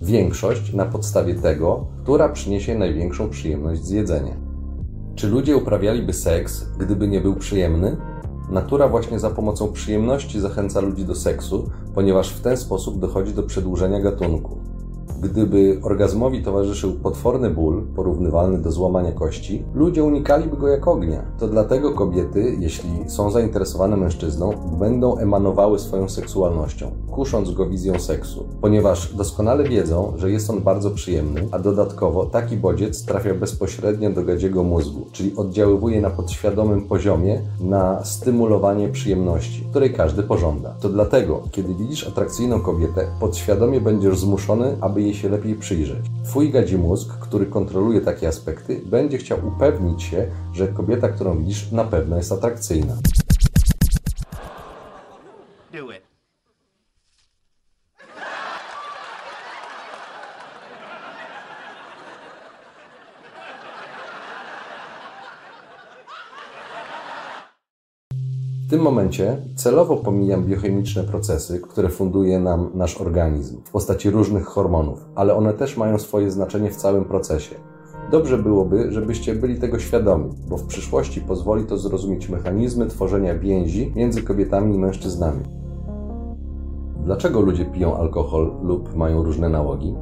Większość 0.00 0.74
na 0.74 0.84
podstawie 0.84 1.34
tego, 1.34 1.86
która 2.02 2.28
przyniesie 2.28 2.78
największą 2.78 3.30
przyjemność 3.30 3.84
z 3.84 3.90
jedzenia. 3.90 4.36
Czy 5.14 5.28
ludzie 5.28 5.56
uprawialiby 5.56 6.12
seks, 6.12 6.64
gdyby 6.78 7.08
nie 7.08 7.20
był 7.20 7.36
przyjemny? 7.36 7.96
Natura 8.52 8.88
właśnie 8.88 9.18
za 9.18 9.30
pomocą 9.30 9.72
przyjemności 9.72 10.40
zachęca 10.40 10.80
ludzi 10.80 11.04
do 11.04 11.14
seksu, 11.14 11.70
ponieważ 11.94 12.30
w 12.30 12.40
ten 12.40 12.56
sposób 12.56 12.98
dochodzi 12.98 13.34
do 13.34 13.42
przedłużenia 13.42 14.00
gatunku. 14.00 14.56
Gdyby 15.20 15.80
orgazmowi 15.82 16.42
towarzyszył 16.42 16.92
potworny 16.92 17.50
ból, 17.50 17.82
porównywalny 17.96 18.58
do 18.58 18.72
złamania 18.72 19.12
kości, 19.12 19.64
ludzie 19.74 20.04
unikaliby 20.04 20.56
go 20.56 20.68
jak 20.68 20.88
ognia. 20.88 21.22
To 21.38 21.48
dlatego 21.48 21.92
kobiety, 21.92 22.56
jeśli 22.58 23.10
są 23.10 23.30
zainteresowane 23.30 23.96
mężczyzną, 23.96 24.52
będą 24.78 25.16
emanowały 25.16 25.78
swoją 25.78 26.08
seksualnością, 26.08 26.90
kusząc 27.12 27.50
go 27.50 27.66
wizją 27.66 27.98
seksu, 27.98 28.44
ponieważ 28.60 29.14
doskonale 29.14 29.64
wiedzą, 29.64 30.12
że 30.16 30.30
jest 30.30 30.50
on 30.50 30.60
bardzo 30.60 30.90
przyjemny, 30.90 31.48
a 31.50 31.58
dodatkowo 31.58 32.26
taki 32.26 32.56
bodziec 32.56 33.04
trafia 33.04 33.34
bezpośrednio 33.34 34.10
do 34.10 34.22
gadziego 34.24 34.62
mózgu, 34.64 35.06
czyli 35.12 35.36
oddziaływuje 35.36 36.00
na 36.00 36.10
podświadomym 36.10 36.82
poziomie 36.82 37.40
na 37.60 38.04
stymulowanie 38.04 38.88
przyjemności, 38.88 39.64
której 39.70 39.94
każdy 39.94 40.22
pożąda. 40.22 40.74
To 40.80 40.88
dlatego, 40.88 41.42
kiedy 41.50 41.74
widzisz 41.74 42.08
atrakcyjną 42.08 42.60
kobietę, 42.60 43.06
podświadomie 43.20 43.80
będziesz 43.80 44.18
zmuszony, 44.18 44.76
aby 44.80 45.02
jej 45.02 45.14
się 45.14 45.28
lepiej 45.28 45.54
przyjrzeć. 45.54 46.06
Twój 46.24 46.50
gadzi 46.50 46.78
mózg, 46.78 47.08
który 47.20 47.46
kontroluje 47.46 48.00
takie 48.00 48.28
aspekty, 48.28 48.80
będzie 48.86 49.18
chciał 49.18 49.38
upewnić 49.46 50.02
się, 50.02 50.26
że 50.52 50.68
kobieta, 50.68 51.08
którą 51.08 51.38
widzisz, 51.38 51.72
na 51.72 51.84
pewno 51.84 52.16
jest 52.16 52.32
atrakcyjna. 52.32 52.94
Tym 68.72 68.82
momencie 68.82 69.36
celowo 69.54 69.96
pomijam 69.96 70.44
biochemiczne 70.44 71.04
procesy, 71.04 71.60
które 71.60 71.88
funduje 71.88 72.40
nam 72.40 72.70
nasz 72.74 73.00
organizm 73.00 73.62
w 73.64 73.70
postaci 73.70 74.10
różnych 74.10 74.44
hormonów, 74.44 75.04
ale 75.14 75.34
one 75.34 75.54
też 75.54 75.76
mają 75.76 75.98
swoje 75.98 76.30
znaczenie 76.30 76.70
w 76.70 76.76
całym 76.76 77.04
procesie. 77.04 77.54
Dobrze 78.10 78.38
byłoby, 78.38 78.92
żebyście 78.92 79.34
byli 79.34 79.60
tego 79.60 79.78
świadomi, 79.78 80.30
bo 80.48 80.56
w 80.56 80.66
przyszłości 80.66 81.20
pozwoli 81.20 81.64
to 81.64 81.78
zrozumieć 81.78 82.28
mechanizmy 82.28 82.86
tworzenia 82.86 83.38
więzi 83.38 83.92
między 83.96 84.22
kobietami 84.22 84.74
i 84.74 84.78
mężczyznami. 84.78 85.44
Dlaczego 87.04 87.40
ludzie 87.40 87.64
piją 87.64 87.96
alkohol 87.96 88.52
lub 88.62 88.94
mają 88.94 89.22
różne 89.22 89.48
nałogi? 89.48 89.94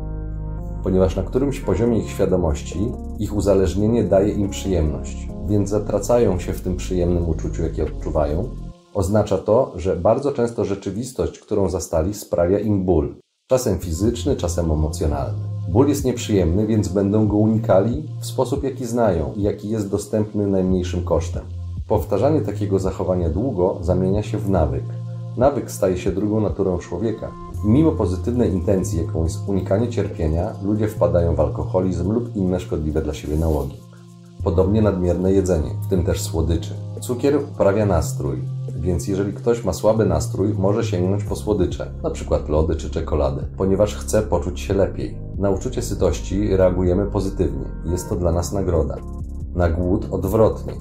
Ponieważ 0.83 1.17
na 1.17 1.23
którymś 1.23 1.61
poziomie 1.61 1.99
ich 1.99 2.11
świadomości 2.11 2.93
ich 3.19 3.37
uzależnienie 3.37 4.05
daje 4.05 4.33
im 4.33 4.51
przyjemność 4.51 5.31
więc 5.51 5.71
zatracają 5.71 6.39
się 6.39 6.53
w 6.53 6.61
tym 6.61 6.77
przyjemnym 6.77 7.29
uczuciu, 7.29 7.63
jakie 7.63 7.85
odczuwają. 7.85 8.49
Oznacza 8.95 9.39
to, 9.39 9.73
że 9.77 9.97
bardzo 9.97 10.33
często 10.33 10.65
rzeczywistość, 10.65 11.39
którą 11.39 11.69
zastali, 11.69 12.15
sprawia 12.15 12.59
im 12.59 12.85
ból. 12.85 13.15
Czasem 13.47 13.79
fizyczny, 13.79 14.37
czasem 14.37 14.71
emocjonalny. 14.71 15.39
Ból 15.69 15.89
jest 15.89 16.05
nieprzyjemny, 16.05 16.67
więc 16.67 16.89
będą 16.89 17.29
go 17.29 17.37
unikali 17.37 18.09
w 18.21 18.27
sposób, 18.27 18.65
jaki 18.65 18.87
znają 18.87 19.33
i 19.37 19.43
jaki 19.43 19.69
jest 19.69 19.91
dostępny 19.91 20.47
najmniejszym 20.47 21.05
kosztem. 21.05 21.43
Powtarzanie 21.89 22.41
takiego 22.41 22.79
zachowania 22.79 23.29
długo 23.29 23.79
zamienia 23.81 24.23
się 24.23 24.39
w 24.39 24.51
nawyk. 24.51 24.85
Nawyk 25.37 25.71
staje 25.71 25.99
się 25.99 26.13
drugą 26.13 26.41
naturą 26.41 26.79
człowieka. 26.79 27.31
Mimo 27.65 27.93
pozytywnej 27.93 28.53
intencji, 28.53 28.99
jaką 28.99 29.23
jest 29.23 29.49
unikanie 29.49 29.89
cierpienia, 29.89 30.53
ludzie 30.65 30.89
wpadają 30.89 31.35
w 31.35 31.41
alkoholizm 31.41 32.13
lub 32.13 32.37
inne 32.37 32.61
szkodliwe 32.61 33.03
dla 33.03 33.15
siebie 33.15 33.37
nałogi. 33.37 33.81
Podobnie 34.45 34.83
nadmierne 34.83 35.33
jedzenie, 35.33 35.71
w 35.83 35.89
tym 35.91 36.05
też 36.05 36.23
słodyczy. 36.23 36.75
Cukier 37.01 37.41
poprawia 37.41 37.87
nastrój, 37.87 38.43
więc 38.81 39.09
jeżeli 39.09 39.33
ktoś 39.33 39.65
ma 39.65 39.73
słaby 39.73 40.07
nastrój, 40.07 40.55
może 40.55 40.85
sięgnąć 40.85 41.25
po 41.25 41.37
słodycze, 41.37 41.91
np. 42.01 42.39
lody 42.49 42.77
czy 42.77 42.91
czekoladę, 42.91 43.43
ponieważ 43.57 43.97
chce 43.97 44.23
poczuć 44.23 44.61
się 44.61 44.75
lepiej. 44.75 45.19
Na 45.39 45.51
uczucie 45.51 45.83
sytości 45.83 46.57
reagujemy 46.57 47.07
pozytywnie. 47.07 47.65
Jest 47.85 48.09
to 48.09 48.17
dla 48.17 48.33
nas 48.33 48.53
nagroda. 48.53 48.97
Na 49.55 49.71
głód 49.71 50.07
odwrotnie. 50.11 50.73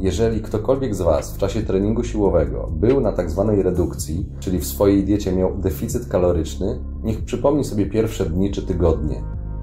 Jeżeli 0.00 0.40
ktokolwiek 0.40 0.94
z 0.94 1.00
Was 1.00 1.34
w 1.34 1.38
czasie 1.38 1.62
treningu 1.62 2.04
siłowego 2.04 2.68
był 2.72 3.00
na 3.00 3.12
tzw. 3.12 3.44
Tak 3.48 3.64
redukcji, 3.64 4.26
czyli 4.40 4.58
w 4.58 4.66
swojej 4.66 5.04
diecie 5.04 5.32
miał 5.32 5.58
deficyt 5.58 6.08
kaloryczny, 6.08 6.78
niech 7.02 7.24
przypomni 7.24 7.64
sobie 7.64 7.86
pierwsze 7.86 8.26
dni 8.26 8.50
czy 8.50 8.62
tygodnie. 8.62 9.22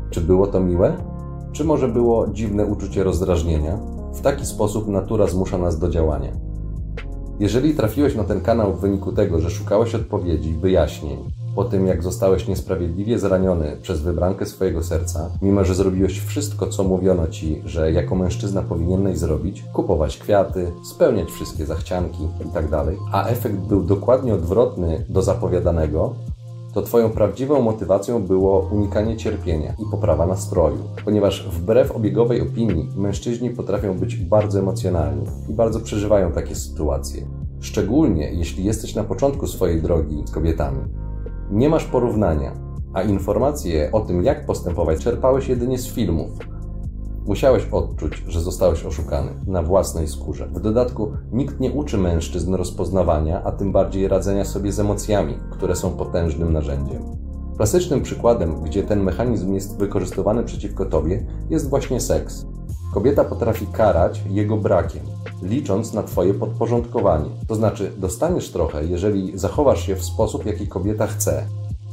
Czy 0.10 0.22
było 0.22 0.48
to 0.48 0.60
miłe? 0.60 0.98
Czy 1.52 1.64
może 1.64 1.88
było 1.88 2.28
dziwne 2.28 2.66
uczucie 2.66 3.04
rozdrażnienia? 3.04 3.80
W 4.14 4.22
taki 4.22 4.46
sposób 4.46 4.88
natura 4.88 5.28
zmusza 5.28 5.58
nas 5.58 5.80
do 5.80 5.90
działania. 5.90 6.32
Jeżeli 7.40 7.74
trafiłeś 7.74 8.16
na 8.16 8.24
ten 8.24 8.42
kanał 8.42 8.74
w 8.74 8.82
wyniku 8.82 9.12
tego, 9.12 9.40
że 9.40 9.50
szukałeś 9.50 9.96
odpowiedzi, 9.96 10.54
wyjaśnień, 10.54 11.18
po 11.56 11.64
tym 11.64 11.88
jak 11.88 12.04
zostałeś 12.04 12.48
niesprawiedliwie 12.48 13.20
zraniony 13.20 13.78
przez 13.82 14.02
wybrankę 14.02 14.46
swojego 14.46 14.84
serca, 14.84 15.30
mimo 15.42 15.64
że 15.64 15.76
zrobiłeś 15.76 16.20
wszystko, 16.20 16.68
co 16.68 16.84
mówiono 16.84 17.28
ci, 17.28 17.62
że 17.66 17.92
jako 17.92 18.16
mężczyzna 18.16 18.62
powinieneś 18.62 19.18
zrobić, 19.18 19.64
kupować 19.74 20.18
kwiaty, 20.18 20.72
spełniać 20.84 21.30
wszystkie 21.30 21.66
zachcianki 21.66 22.24
itd., 22.46 22.70
tak 22.70 22.86
a 23.12 23.28
efekt 23.28 23.56
był 23.56 23.84
dokładnie 23.84 24.34
odwrotny 24.34 25.06
do 25.10 25.22
zapowiadanego, 25.22 26.14
to 26.74 26.82
Twoją 26.82 27.10
prawdziwą 27.10 27.62
motywacją 27.62 28.24
było 28.24 28.70
unikanie 28.72 29.18
cierpienia 29.18 29.74
i 29.80 29.92
poprawa 29.92 30.26
nastroju, 30.28 30.78
ponieważ 31.06 31.50
wbrew 31.50 31.92
obiegowej 31.92 32.42
opinii 32.42 32.90
mężczyźni 32.96 33.50
potrafią 33.50 33.98
być 33.98 34.16
bardzo 34.16 34.60
emocjonalni 34.60 35.24
i 35.50 35.54
bardzo 35.54 35.80
przeżywają 35.80 36.32
takie 36.32 36.56
sytuacje. 36.56 37.28
Szczególnie 37.60 38.32
jeśli 38.32 38.64
jesteś 38.64 38.96
na 38.96 39.04
początku 39.04 39.48
swojej 39.48 39.82
drogi 39.82 40.24
z 40.26 40.32
kobietami. 40.32 41.05
Nie 41.52 41.70
masz 41.70 41.86
porównania, 41.86 42.52
a 42.94 43.02
informacje 43.02 43.92
o 43.92 44.00
tym, 44.00 44.24
jak 44.24 44.46
postępować, 44.46 45.00
czerpałeś 45.00 45.48
jedynie 45.48 45.78
z 45.78 45.88
filmów, 45.88 46.30
Musiałeś 47.28 47.68
odczuć, 47.72 48.24
że 48.28 48.42
zostałeś 48.42 48.86
oszukany 48.86 49.32
na 49.48 49.64
własnej 49.64 50.08
skórze. 50.08 50.48
W 50.48 50.60
dodatku 50.60 51.12
nikt 51.32 51.60
nie 51.60 51.72
uczy 51.72 51.98
mężczyzn 51.98 52.54
rozpoznawania, 52.54 53.44
a 53.44 53.52
tym 53.52 53.72
bardziej 53.72 54.08
radzenia 54.08 54.46
sobie 54.46 54.72
z 54.72 54.80
emocjami, 54.80 55.38
które 55.52 55.76
są 55.76 55.92
potężnym 55.92 56.54
narzędziem. 56.54 57.02
Klasycznym 57.58 58.02
przykładem, 58.02 58.64
gdzie 58.64 58.84
ten 58.84 59.04
mechanizm 59.04 59.54
jest 59.54 59.78
wykorzystywany 59.78 60.44
przeciwko 60.44 60.86
tobie, 60.86 61.26
jest 61.50 61.70
właśnie 61.70 62.02
seks. 62.02 62.46
Kobieta 62.94 63.24
potrafi 63.24 63.68
karać 63.68 64.22
jego 64.30 64.58
brakiem, 64.58 65.02
licząc 65.42 65.94
na 65.94 66.04
twoje 66.04 66.34
podporządkowanie. 66.34 67.30
To 67.48 67.56
znaczy, 67.56 67.92
dostaniesz 67.98 68.52
trochę, 68.52 68.86
jeżeli 68.86 69.40
zachowasz 69.40 69.86
się 69.86 69.96
w 69.96 70.04
sposób, 70.04 70.46
jaki 70.46 70.68
kobieta 70.68 71.08
chce. 71.08 71.48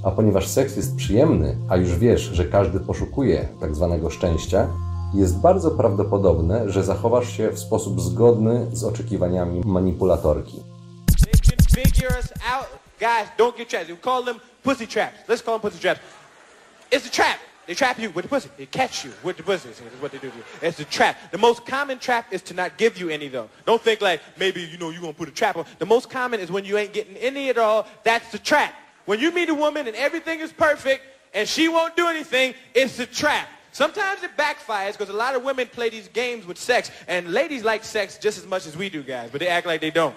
A 0.05 0.11
ponieważ 0.11 0.49
seks 0.49 0.77
jest 0.77 0.97
przyjemny, 0.97 1.57
a 1.69 1.77
już 1.77 1.99
wiesz, 1.99 2.21
że 2.21 2.45
każdy 2.45 2.81
poszukuje 2.81 3.49
tak 3.61 3.75
zwanego 3.75 4.11
szczęścia, 4.11 4.69
jest 5.15 5.39
bardzo 5.39 5.71
prawdopodobne, 5.71 6.71
że 6.71 6.85
zachowasz 6.85 7.29
się 7.29 7.51
w 7.51 7.59
sposób 7.59 8.01
zgodny 8.01 8.67
z 8.73 8.85
oczekiwaniami 8.85 9.61
manipulatorki. 9.65 10.63
Pussy 14.63 14.87
pussy. 14.87 15.99
It's 16.91 17.07
a 17.07 17.11
trap. 17.11 17.52
They 17.67 17.75
trap 17.75 17.99
you 17.99 18.11
with 18.11 18.25
the 18.25 18.29
pussy. 18.29 18.51
They 18.57 18.67
catch 18.67 19.05
you 19.05 19.13
with 19.23 19.37
the 19.37 19.43
pussy. 19.43 19.69
That's 19.69 19.81
what 20.03 20.11
they 20.11 20.19
do 20.19 20.31
to 20.31 20.37
you. 20.37 20.45
It's 20.61 20.81
a 20.81 20.85
trap. 20.85 21.17
The 21.31 21.39
most 21.39 21.65
common 21.65 21.99
trap 21.99 22.33
is 22.33 22.43
to 22.43 22.55
not 22.55 22.77
give 22.77 22.99
you 22.99 23.09
any, 23.09 23.29
though. 23.29 23.49
Don't 23.67 23.81
think 23.81 24.01
like 24.01 24.21
maybe, 24.37 24.63
you 24.63 24.79
know, 24.79 24.91
you're 24.91 25.03
to 25.03 25.13
put 25.13 25.29
a 25.29 25.33
trap 25.33 25.57
on. 25.57 25.65
The 25.79 25.87
most 25.87 26.11
common 26.11 26.41
is 26.41 26.51
when 26.51 26.65
you 26.65 26.77
ain't 26.77 26.93
getting 26.93 27.17
any 27.17 27.51
at 27.51 27.59
all. 27.59 27.87
That's 28.03 28.33
the 28.33 28.39
trap. 28.39 28.75
When 29.05 29.21
you 29.21 29.33
meet 29.33 29.49
a 29.49 29.55
woman 29.55 29.87
and 29.87 29.97
everything 29.97 30.41
is 30.41 30.53
perfect 30.53 31.05
and 31.35 31.49
she 31.49 31.69
won't 31.69 31.97
do 31.97 32.09
anything, 32.09 32.55
it's 32.75 32.99
a 32.99 33.07
trap. 33.07 33.49
Sometimes 33.73 34.23
it 34.23 34.37
backfires 34.37 34.93
because 34.93 35.09
a 35.09 35.17
lot 35.17 35.35
of 35.35 35.45
women 35.45 35.67
play 35.67 35.89
these 35.89 36.07
games 36.09 36.45
with 36.47 36.59
sex, 36.59 36.91
and 37.09 37.33
ladies 37.33 37.65
like 37.65 37.85
sex 37.85 38.19
just 38.19 38.37
as 38.37 38.47
much 38.47 38.67
as 38.67 38.77
we 38.77 38.91
do, 38.91 39.03
guys, 39.03 39.31
but 39.31 39.41
they 39.41 39.49
act 39.49 39.67
like 39.67 39.81
they 39.81 39.91
don't. 39.91 40.15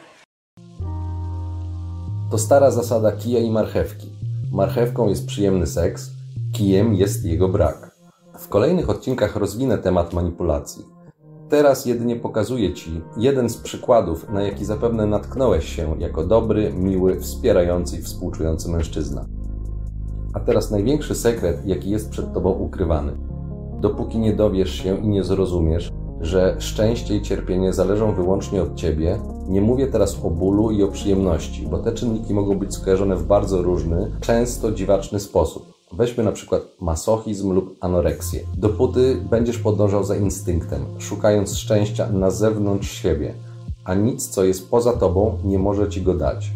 To 2.31 2.37
stara 2.37 2.71
zasada 2.71 3.11
kija 3.11 3.39
i 3.39 3.49
marchewki. 3.49 4.09
Marchewką 4.51 5.09
jest 5.09 5.25
przyjemny 5.25 5.67
seks, 5.67 6.09
kijem 6.57 6.93
jest 6.93 7.25
jego 7.25 7.49
brak. 7.49 7.95
W 8.37 8.47
kolejnych 8.47 8.89
odcinkach 8.89 9.35
rozwinę 9.35 9.77
temat 9.77 10.13
manipulacji. 10.13 10.85
Teraz 11.49 11.85
jedynie 11.85 12.15
pokazuję 12.15 12.73
Ci 12.73 13.01
jeden 13.17 13.49
z 13.49 13.57
przykładów, 13.57 14.29
na 14.29 14.43
jaki 14.43 14.65
zapewne 14.65 15.05
natknąłeś 15.05 15.75
się 15.75 15.95
jako 15.99 16.23
dobry, 16.23 16.73
miły, 16.73 17.19
wspierający 17.19 17.97
i 17.97 18.01
współczujący 18.01 18.69
mężczyzna. 18.69 19.25
A 20.33 20.39
teraz 20.39 20.71
największy 20.71 21.15
sekret, 21.15 21.65
jaki 21.65 21.89
jest 21.89 22.09
przed 22.09 22.33
Tobą 22.33 22.49
ukrywany 22.49 23.17
dopóki 23.85 24.19
nie 24.19 24.33
dowiesz 24.33 24.71
się 24.71 24.97
i 24.97 25.07
nie 25.07 25.23
zrozumiesz, 25.23 25.91
że 26.21 26.55
szczęście 26.59 27.15
i 27.15 27.21
cierpienie 27.21 27.73
zależą 27.73 28.13
wyłącznie 28.13 28.61
od 28.61 28.75
ciebie. 28.75 29.19
Nie 29.47 29.61
mówię 29.61 29.87
teraz 29.87 30.25
o 30.25 30.29
bólu 30.29 30.71
i 30.71 30.83
o 30.83 30.87
przyjemności, 30.87 31.67
bo 31.71 31.77
te 31.79 31.91
czynniki 31.91 32.33
mogą 32.33 32.59
być 32.59 32.73
skojarzone 32.73 33.15
w 33.15 33.25
bardzo 33.25 33.61
różny, 33.61 34.11
często 34.21 34.71
dziwaczny 34.71 35.19
sposób. 35.19 35.74
Weźmy 35.97 36.23
na 36.23 36.31
przykład 36.31 36.61
masochizm 36.81 37.53
lub 37.53 37.75
anoreksję. 37.81 38.39
Dopóty 38.57 39.17
będziesz 39.29 39.57
podążał 39.57 40.03
za 40.03 40.15
instynktem, 40.15 40.85
szukając 40.99 41.57
szczęścia 41.57 42.09
na 42.09 42.31
zewnątrz 42.31 42.91
siebie. 42.91 43.33
a 43.85 43.93
nic, 43.93 44.27
co 44.27 44.43
jest 44.43 44.69
poza 44.69 44.93
tobą, 44.93 45.37
nie 45.43 45.59
może 45.59 45.89
ci 45.89 46.01
go 46.01 46.13
dać. 46.13 46.51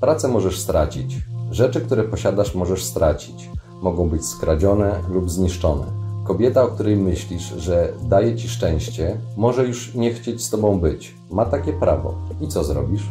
Pracę 0.00 0.28
możesz 0.28 0.58
stracić, 0.58 1.16
rzeczy, 1.50 1.80
które 1.80 2.04
posiadasz, 2.04 2.54
możesz 2.54 2.84
stracić. 2.84 3.50
Mogą 3.82 4.08
być 4.08 4.26
skradzione 4.26 5.00
lub 5.10 5.30
zniszczone. 5.30 5.84
Kobieta, 6.26 6.62
o 6.62 6.68
której 6.68 6.96
myślisz, 6.96 7.54
że 7.56 7.92
daje 8.02 8.36
ci 8.36 8.48
szczęście, 8.48 9.18
może 9.36 9.66
już 9.66 9.94
nie 9.94 10.14
chcieć 10.14 10.44
z 10.44 10.50
tobą 10.50 10.80
być. 10.80 11.14
Ma 11.30 11.44
takie 11.44 11.72
prawo. 11.72 12.14
I 12.40 12.48
co 12.48 12.64
zrobisz? 12.64 13.02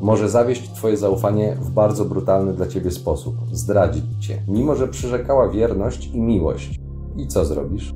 Może 0.00 0.28
zawieść 0.28 0.72
twoje 0.72 0.96
zaufanie 0.96 1.56
w 1.60 1.70
bardzo 1.70 2.04
brutalny 2.04 2.52
dla 2.52 2.66
ciebie 2.66 2.90
sposób, 2.90 3.36
zdradzić 3.52 4.04
cię, 4.20 4.42
mimo 4.48 4.76
że 4.76 4.88
przyrzekała 4.88 5.48
wierność 5.48 6.06
i 6.06 6.20
miłość. 6.20 6.80
I 7.16 7.26
co 7.26 7.44
zrobisz? 7.44 7.94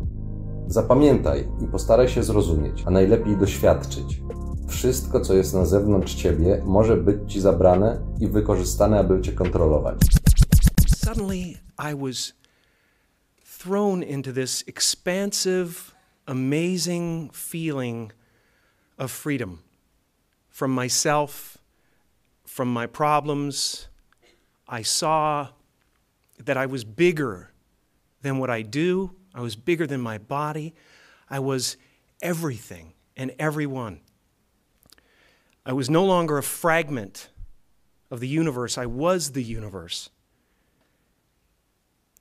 Zapamiętaj 0.66 1.48
i 1.60 1.66
postaraj 1.66 2.08
się 2.08 2.22
zrozumieć, 2.22 2.82
a 2.86 2.90
najlepiej 2.90 3.36
doświadczyć. 3.36 4.22
Wszystko, 4.68 5.20
co 5.20 5.34
jest 5.34 5.54
na 5.54 5.64
zewnątrz 5.64 6.14
ciebie, 6.14 6.62
może 6.64 6.96
być 6.96 7.32
ci 7.32 7.40
zabrane 7.40 8.00
i 8.20 8.28
wykorzystane, 8.28 8.98
aby 8.98 9.20
cię 9.20 9.32
kontrolować. 9.32 10.00
Suddenly, 10.86 11.38
I 11.78 11.96
was 11.96 12.32
thrown 13.58 14.02
into 14.02 14.32
this 14.32 14.64
expansive, 14.66 15.94
amazing 16.26 17.36
feeling 17.36 18.14
of 18.98 19.12
freedom 19.12 19.58
from 20.50 20.72
myself, 20.72 21.58
from 22.52 22.70
my 22.70 22.86
problems. 22.86 23.88
I 24.68 24.82
saw 24.82 25.48
that 26.38 26.58
I 26.58 26.66
was 26.66 26.84
bigger 26.84 27.50
than 28.20 28.36
what 28.36 28.50
I 28.50 28.60
do, 28.60 29.12
I 29.34 29.40
was 29.40 29.56
bigger 29.56 29.86
than 29.86 30.02
my 30.02 30.18
body. 30.18 30.74
I 31.30 31.38
was 31.38 31.78
everything 32.20 32.92
and 33.16 33.32
everyone. 33.38 34.02
I 35.64 35.72
was 35.72 35.88
no 35.88 36.04
longer 36.04 36.36
a 36.36 36.42
fragment 36.42 37.30
of 38.10 38.20
the 38.20 38.28
universe, 38.28 38.76
I 38.76 38.84
was 38.84 39.32
the 39.32 39.42
universe. 39.42 40.10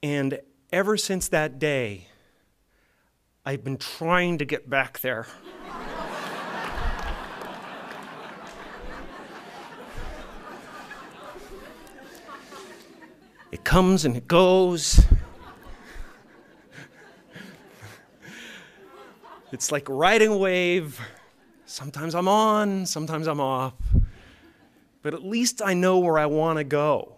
And 0.01 0.39
ever 0.71 0.95
since 0.95 1.27
that 1.27 1.59
day, 1.59 2.07
I've 3.45 3.65
been 3.65 3.77
trying 3.77 4.37
to 4.37 4.45
get 4.45 4.69
back 4.69 5.01
there. 5.01 5.27
It 13.51 13.63
comes 13.63 14.05
and 14.05 14.15
it 14.15 14.27
goes. 14.27 15.05
It's 19.51 19.71
like 19.71 19.85
riding 19.89 20.29
a 20.29 20.37
wave. 20.37 20.99
Sometimes 21.65 22.15
I'm 22.15 22.27
on, 22.27 22.85
sometimes 22.85 23.27
I'm 23.27 23.41
off. 23.41 23.73
But 25.01 25.13
at 25.13 25.23
least 25.23 25.61
I 25.63 25.73
know 25.73 25.99
where 25.99 26.17
I 26.17 26.25
want 26.25 26.57
to 26.57 26.63
go. 26.63 27.15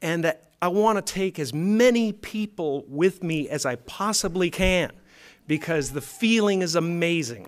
And 0.00 0.24
that 0.24 0.50
I 0.60 0.68
want 0.68 1.04
to 1.04 1.12
take 1.12 1.38
as 1.38 1.54
many 1.54 2.12
people 2.12 2.84
with 2.88 3.22
me 3.22 3.48
as 3.48 3.64
I 3.64 3.76
possibly 3.76 4.50
can 4.50 4.90
because 5.46 5.92
the 5.92 6.00
feeling 6.00 6.62
is 6.62 6.74
amazing. 6.74 7.46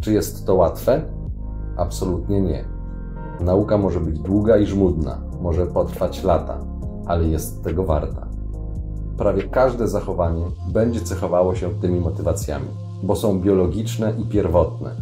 Czy 0.00 0.12
jest 0.12 0.46
to 0.46 0.54
łatwe? 0.54 1.02
Absolutnie 1.76 2.40
nie. 2.40 2.75
Nauka 3.40 3.78
może 3.78 4.00
być 4.00 4.18
długa 4.18 4.56
i 4.56 4.66
żmudna, 4.66 5.18
może 5.40 5.66
potrwać 5.66 6.24
lata, 6.24 6.58
ale 7.06 7.24
jest 7.24 7.64
tego 7.64 7.84
warta. 7.84 8.26
Prawie 9.18 9.42
każde 9.42 9.88
zachowanie 9.88 10.44
będzie 10.72 11.00
cechowało 11.00 11.54
się 11.54 11.70
tymi 11.80 12.00
motywacjami, 12.00 12.68
bo 13.02 13.16
są 13.16 13.40
biologiczne 13.40 14.14
i 14.18 14.24
pierwotne. 14.24 14.96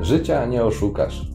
Życia 0.00 0.46
nie 0.46 0.64
oszukasz. 0.64 1.30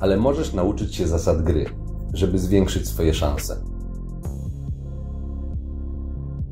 Ale 0.00 0.16
możesz 0.16 0.52
nauczyć 0.52 0.94
się 0.94 1.06
zasad 1.06 1.42
gry, 1.42 1.66
żeby 2.14 2.38
zwiększyć 2.38 2.88
swoje 2.88 3.14
szanse. 3.14 3.75